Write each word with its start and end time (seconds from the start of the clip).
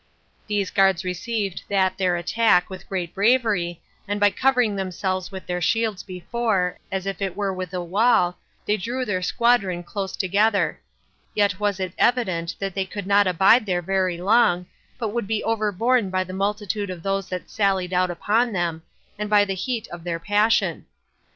These 0.47 0.71
guards 0.71 1.03
received 1.03 1.61
that 1.69 1.99
their 1.99 2.15
attack 2.15 2.71
with 2.71 2.89
great 2.89 3.13
bravery, 3.13 3.83
and 4.07 4.19
by 4.19 4.31
covering 4.31 4.75
themselves 4.75 5.31
with 5.31 5.45
their 5.45 5.61
shields 5.61 6.01
before, 6.01 6.79
as 6.91 7.05
if 7.05 7.21
it 7.21 7.35
were 7.37 7.53
with 7.53 7.71
a 7.71 7.83
wall, 7.83 8.35
they 8.65 8.77
drew 8.77 9.05
their 9.05 9.21
squadron 9.21 9.83
close 9.83 10.15
together; 10.17 10.79
yet 11.35 11.59
was 11.59 11.79
it 11.79 11.93
evident 11.99 12.55
that 12.57 12.73
they 12.73 12.85
could 12.87 13.05
not 13.05 13.27
abide 13.27 13.67
there 13.67 13.83
very 13.83 14.17
long, 14.17 14.65
but 14.97 15.09
would 15.09 15.27
be 15.27 15.43
overborne 15.43 16.09
by 16.09 16.23
the 16.23 16.33
multitude 16.33 16.89
of 16.89 17.03
those 17.03 17.29
that 17.29 17.51
sallied 17.51 17.93
out 17.93 18.09
upon 18.09 18.53
them, 18.53 18.81
and 19.19 19.29
by 19.29 19.45
the 19.45 19.53
heat 19.53 19.87
of 19.89 20.03
their 20.03 20.17
passion. 20.17 20.87